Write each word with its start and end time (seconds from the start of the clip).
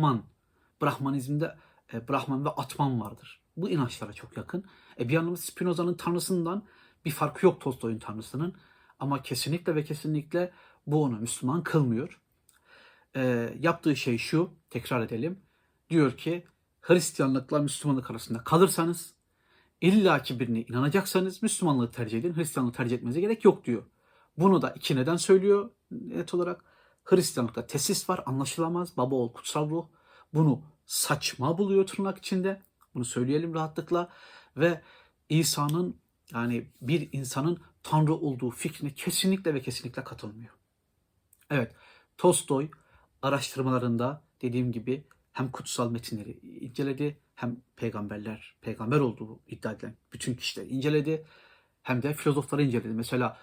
Brahman, 0.00 0.22
Brahmanizmde 0.82 1.56
e, 1.92 2.08
Brahman 2.08 2.44
ve 2.44 2.48
Atman 2.48 3.00
vardır. 3.00 3.40
Bu 3.56 3.70
inançlara 3.70 4.12
çok 4.12 4.36
yakın. 4.36 4.64
E, 5.00 5.08
bir 5.08 5.16
anlamda 5.16 5.36
Spinoza'nın 5.36 5.94
tanrısından 5.94 6.62
bir 7.04 7.10
farkı 7.10 7.46
yok 7.46 7.60
Tolstoy'un 7.60 7.98
tanrısının. 7.98 8.54
Ama 8.98 9.22
kesinlikle 9.22 9.74
ve 9.74 9.84
kesinlikle 9.84 10.52
bu 10.86 11.02
onu 11.02 11.20
Müslüman 11.20 11.62
kılmıyor. 11.62 12.20
E, 13.16 13.54
yaptığı 13.60 13.96
şey 13.96 14.18
şu, 14.18 14.50
tekrar 14.70 15.00
edelim. 15.02 15.38
Diyor 15.90 16.16
ki 16.16 16.44
Hristiyanlıkla 16.80 17.58
Müslümanlık 17.58 18.10
arasında 18.10 18.44
kalırsanız 18.44 19.14
illaki 19.80 20.40
birine 20.40 20.60
inanacaksanız 20.60 21.42
Müslümanlığı 21.42 21.90
tercih 21.90 22.18
edin. 22.18 22.36
Hristiyanlığı 22.36 22.72
tercih 22.72 22.96
etmenize 22.96 23.20
gerek 23.20 23.44
yok 23.44 23.64
diyor. 23.64 23.82
Bunu 24.38 24.62
da 24.62 24.70
iki 24.70 24.96
neden 24.96 25.16
söylüyor 25.16 25.70
net 25.90 26.34
olarak. 26.34 26.64
Hristiyanlıkta 27.04 27.66
tesis 27.66 28.10
var 28.10 28.20
anlaşılamaz. 28.26 28.96
Baba 28.96 29.14
ol 29.14 29.32
kutsal 29.32 29.70
ruh. 29.70 29.86
Bunu 30.34 30.62
saçma 30.86 31.58
buluyor 31.58 31.86
tırnak 31.86 32.18
içinde. 32.18 32.62
Bunu 32.94 33.04
söyleyelim 33.04 33.54
rahatlıkla. 33.54 34.08
Ve 34.56 34.80
İsa'nın 35.28 35.96
yani 36.32 36.70
bir 36.80 37.08
insanın 37.12 37.60
Tanrı 37.82 38.14
olduğu 38.14 38.50
fikrine 38.50 38.94
kesinlikle 38.94 39.54
ve 39.54 39.60
kesinlikle 39.60 40.04
katılmıyor. 40.04 40.54
Evet 41.50 41.74
Tolstoy 42.18 42.70
araştırmalarında 43.22 44.22
dediğim 44.42 44.72
gibi 44.72 45.04
hem 45.32 45.50
kutsal 45.50 45.90
metinleri 45.90 46.38
inceledi 46.42 47.20
hem 47.34 47.56
peygamberler, 47.76 48.56
peygamber 48.60 49.00
olduğu 49.00 49.40
iddia 49.46 49.72
edilen 49.72 49.96
bütün 50.12 50.34
kişileri 50.34 50.68
inceledi. 50.68 51.26
Hem 51.82 52.02
de 52.02 52.14
filozofları 52.14 52.62
inceledi. 52.62 52.88
Mesela 52.88 53.38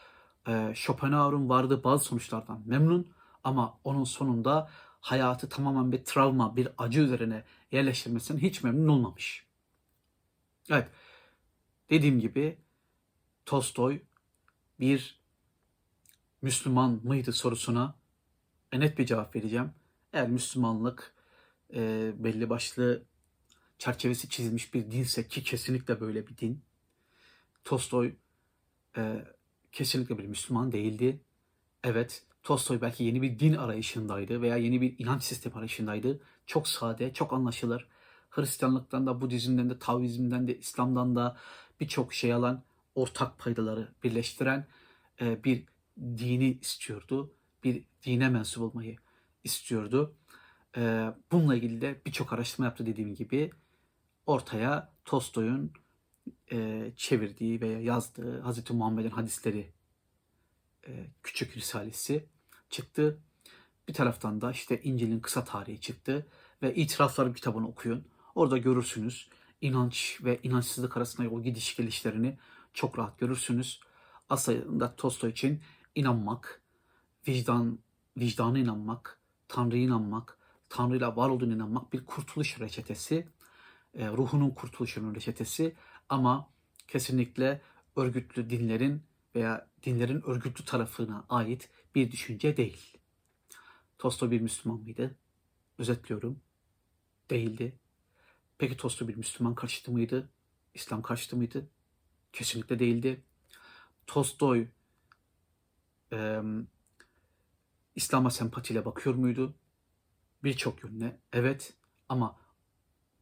e, 0.47 0.73
Schopenhauer'un 0.75 1.49
vardığı 1.49 1.83
bazı 1.83 2.05
sonuçlardan 2.05 2.63
memnun 2.65 3.07
ama 3.47 3.79
onun 3.83 4.03
sonunda 4.03 4.69
hayatı 5.01 5.49
tamamen 5.49 5.91
bir 5.91 6.05
travma, 6.05 6.55
bir 6.55 6.69
acı 6.77 7.01
üzerine 7.01 7.43
yerleştirmesinden 7.71 8.39
hiç 8.39 8.63
memnun 8.63 8.87
olmamış. 8.87 9.45
Evet, 10.69 10.87
dediğim 11.89 12.19
gibi 12.19 12.57
Tolstoy 13.45 14.01
bir 14.79 15.19
Müslüman 16.41 16.99
mıydı 17.03 17.33
sorusuna 17.33 17.95
net 18.73 18.97
bir 18.97 19.05
cevap 19.05 19.35
vereceğim. 19.35 19.71
Eğer 20.13 20.29
Müslümanlık 20.29 21.13
e, 21.73 22.11
belli 22.23 22.49
başlı 22.49 23.03
çerçevesi 23.77 24.29
çizilmiş 24.29 24.73
bir 24.73 24.91
dinse 24.91 25.27
ki 25.27 25.43
kesinlikle 25.43 26.01
böyle 26.01 26.27
bir 26.27 26.37
din. 26.37 26.61
Tolstoy 27.63 28.15
e, 28.97 29.25
kesinlikle 29.71 30.17
bir 30.17 30.25
Müslüman 30.25 30.71
değildi. 30.71 31.21
Evet, 31.83 32.25
Tolstoy 32.43 32.81
belki 32.81 33.03
yeni 33.03 33.21
bir 33.21 33.39
din 33.39 33.53
arayışındaydı 33.53 34.41
veya 34.41 34.57
yeni 34.57 34.81
bir 34.81 34.95
inanç 34.99 35.23
sistemi 35.23 35.55
arayışındaydı. 35.55 36.21
Çok 36.45 36.67
sade, 36.67 37.13
çok 37.13 37.33
anlaşılır. 37.33 37.87
Hristiyanlıktan 38.29 39.07
da, 39.07 39.21
Budizm'den 39.21 39.69
de, 39.69 39.79
Taoizm'den 39.79 40.47
de, 40.47 40.57
İslam'dan 40.59 41.15
da 41.15 41.37
birçok 41.79 42.13
şey 42.13 42.33
alan, 42.33 42.63
ortak 42.95 43.39
paydaları 43.39 43.93
birleştiren 44.03 44.67
e, 45.21 45.43
bir 45.43 45.65
dini 45.99 46.59
istiyordu. 46.61 47.33
Bir 47.63 47.83
dine 48.03 48.29
mensup 48.29 48.63
olmayı 48.63 48.97
istiyordu. 49.43 50.15
E, 50.77 51.07
bununla 51.31 51.55
ilgili 51.55 51.81
de 51.81 52.01
birçok 52.05 52.33
araştırma 52.33 52.65
yaptı 52.65 52.85
dediğim 52.85 53.15
gibi. 53.15 53.51
Ortaya 54.25 54.93
Tolstoy'un 55.05 55.73
e, 56.51 56.91
çevirdiği 56.95 57.61
veya 57.61 57.81
yazdığı 57.81 58.41
Hazreti 58.41 58.73
Muhammed'in 58.73 59.09
hadisleri 59.09 59.76
küçük 61.23 61.57
risalesi 61.57 62.25
çıktı. 62.69 63.19
Bir 63.87 63.93
taraftan 63.93 64.41
da 64.41 64.51
işte 64.51 64.81
İncil'in 64.81 65.19
kısa 65.19 65.43
tarihi 65.43 65.81
çıktı 65.81 66.27
ve 66.61 66.75
İtiraflar 66.75 67.33
kitabını 67.33 67.67
okuyun. 67.67 68.07
Orada 68.35 68.57
görürsünüz 68.57 69.29
inanç 69.61 70.19
ve 70.23 70.39
inançsızlık 70.43 70.97
arasında 70.97 71.29
o 71.29 71.41
gidiş 71.41 71.75
gelişlerini 71.75 72.37
çok 72.73 72.99
rahat 72.99 73.19
görürsünüz. 73.19 73.79
Aslında 74.29 74.95
Tolstoy 74.95 75.29
için 75.29 75.61
inanmak, 75.95 76.61
vicdan, 77.27 77.79
vicdana 78.17 78.59
inanmak, 78.59 79.19
Tanrı'ya 79.47 79.83
inanmak, 79.83 80.37
Tanrı'yla 80.69 81.15
var 81.15 81.29
olduğunu 81.29 81.53
inanmak 81.53 81.93
bir 81.93 82.05
kurtuluş 82.05 82.59
reçetesi, 82.59 83.27
e, 83.93 84.07
ruhunun 84.07 84.49
kurtuluşunun 84.49 85.15
reçetesi 85.15 85.75
ama 86.09 86.49
kesinlikle 86.87 87.61
örgütlü 87.95 88.49
dinlerin 88.49 89.03
veya 89.37 89.67
dinlerin 89.83 90.21
örgütlü 90.21 90.65
tarafına 90.65 91.25
ait 91.29 91.69
bir 91.95 92.11
düşünce 92.11 92.57
değil. 92.57 92.97
Tolstoy 93.97 94.31
bir 94.31 94.41
Müslüman 94.41 94.79
mıydı? 94.79 95.15
Özetliyorum. 95.77 96.41
Değildi. 97.29 97.79
Peki 98.57 98.77
Tolstoy 98.77 99.07
bir 99.07 99.15
Müslüman 99.15 99.55
karşıtı 99.55 99.91
mıydı? 99.91 100.29
İslam 100.73 101.01
karşıtı 101.01 101.37
mıydı? 101.37 101.69
Kesinlikle 102.33 102.79
değildi. 102.79 103.23
Tolstoy 104.07 104.67
e, 106.13 106.41
İslam'a 107.95 108.29
sempatiyle 108.29 108.85
bakıyor 108.85 109.15
muydu? 109.15 109.55
Birçok 110.43 110.83
yönüne 110.83 111.19
evet 111.33 111.73
ama 112.09 112.39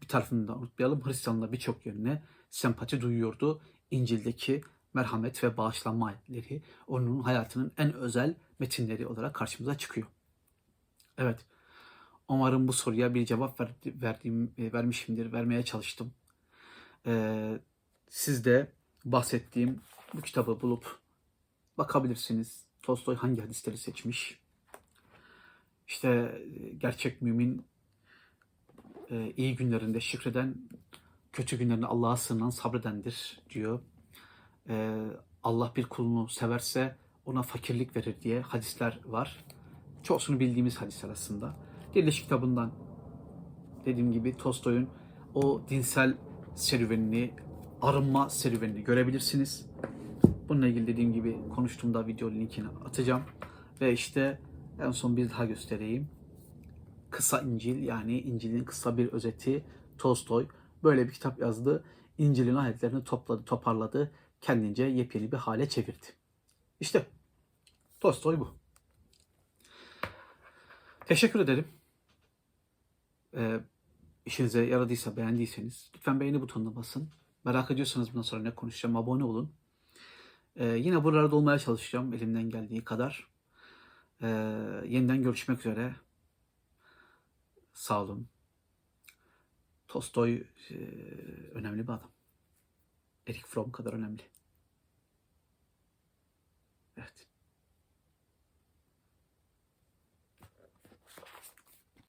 bir 0.02 0.08
tarafını 0.08 0.47
da 0.47 0.56
unutmayalım 0.56 1.06
Hristiyanlığa 1.06 1.52
birçok 1.52 1.86
yönüne 1.86 2.24
sempati 2.50 3.02
duyuyordu. 3.02 3.62
İncil'deki 3.92 4.62
merhamet 4.95 5.44
ve 5.44 5.57
bağışlanma 5.57 6.07
ayetleri 6.07 6.61
onun 6.88 7.22
hayatının 7.22 7.72
en 7.78 7.94
özel 7.94 8.35
metinleri 8.59 9.07
olarak 9.07 9.33
karşımıza 9.33 9.78
çıkıyor. 9.78 10.07
Evet. 11.17 11.45
Umarım 12.28 12.67
bu 12.67 12.73
soruya 12.73 13.13
bir 13.13 13.25
cevap 13.25 13.59
verdi, 13.59 14.01
verdiğim, 14.01 14.53
e, 14.57 14.73
vermişimdir, 14.73 15.34
vermeye 15.34 15.63
çalıştım. 15.63 16.13
Ee, 17.07 17.59
siz 18.09 18.45
de 18.45 18.72
bahsettiğim 19.05 19.81
bu 20.13 20.22
kitabı 20.22 20.61
bulup 20.61 21.00
bakabilirsiniz. 21.78 22.66
Tolstoy 22.84 23.16
hangi 23.16 23.41
hadisleri 23.41 23.78
seçmiş? 23.78 24.39
İşte 25.88 26.09
e, 26.09 26.69
gerçek 26.69 27.22
mümin 27.22 27.66
e, 29.11 29.34
iyi 29.38 29.55
günlerinde 29.55 30.00
şükreden, 30.00 30.55
kötü 31.34 31.57
günlerinde 31.57 31.85
Allah'a 31.85 32.17
sığınan 32.17 32.50
sabredendir 32.50 33.39
diyor. 33.50 33.79
E, 34.70 35.06
Allah 35.44 35.72
bir 35.76 35.84
kulunu 35.84 36.28
severse 36.28 36.96
ona 37.26 37.42
fakirlik 37.42 37.96
verir 37.96 38.16
diye 38.22 38.42
hadisler 38.42 39.00
var. 39.06 39.46
Çoğusunu 40.03 40.40
bildiğimiz 40.40 40.76
hadisler 40.76 41.09
aslında. 41.09 41.56
Diriliş 41.94 42.22
kitabından 42.22 42.72
dediğim 43.86 44.12
gibi 44.12 44.38
Tolstoy'un 44.38 44.90
o 45.34 45.62
dinsel 45.70 46.18
serüvenini, 46.56 47.34
arınma 47.81 48.30
serüvenini 48.30 48.84
görebilirsiniz. 48.84 49.70
Bununla 50.50 50.68
ilgili 50.68 50.88
dediğim 50.88 51.14
gibi 51.14 51.38
konuştuğumda 51.56 52.08
video 52.08 52.32
linkini 52.32 52.68
atacağım. 52.68 53.24
Ve 53.82 53.94
işte 53.94 54.40
en 54.82 54.92
son 54.92 55.18
bir 55.18 55.30
daha 55.30 55.46
göstereyim. 55.46 56.08
Kısa 57.09 57.42
İncil 57.42 57.84
yani 57.84 58.20
İncil'in 58.20 58.64
kısa 58.64 58.97
bir 58.97 59.08
özeti 59.08 59.66
Tolstoy 59.97 60.47
böyle 60.84 61.08
bir 61.08 61.12
kitap 61.12 61.40
yazdı. 61.40 61.84
İncil'in 62.18 62.56
ayetlerini 62.56 63.03
topladı, 63.03 63.44
toparladı. 63.46 64.12
Kendince 64.41 64.84
yepyeni 64.84 65.31
bir 65.31 65.38
hale 65.38 65.69
çevirdi. 65.69 66.06
İşte 66.79 67.06
Tolstoy 68.00 68.40
bu. 68.40 68.56
Teşekkür 71.06 71.40
ederim. 71.40 71.68
Ee, 73.35 73.59
işinize 74.25 74.66
yaradıysa, 74.66 75.18
beğendiyseniz 75.18 75.91
lütfen 75.96 76.19
beğeni 76.19 76.41
butonuna 76.41 76.75
basın. 76.75 77.09
Merak 77.44 77.72
ediyorsanız 77.72 78.09
bundan 78.09 78.22
sonra 78.22 78.41
ne 78.41 78.56
konuşacağım 78.56 78.96
abone 78.96 79.23
olun. 79.23 79.53
Ee, 80.56 80.66
yine 80.66 81.03
buralarda 81.03 81.35
olmaya 81.35 81.59
çalışacağım 81.59 82.13
elimden 82.13 82.50
geldiği 82.50 82.84
kadar. 82.84 83.28
Ee, 84.22 84.28
yeniden 84.85 85.23
görüşmek 85.23 85.59
üzere. 85.59 85.96
Sağ 87.73 88.03
olun. 88.03 88.28
Tolstoy 89.87 90.43
e, 90.70 90.76
önemli 91.53 91.87
bir 91.87 91.93
adam. 91.93 92.15
Erik 93.27 93.47
Fromm 93.47 93.72
kadar 93.72 93.93
önemli. 93.93 94.22
Evet. 96.97 97.27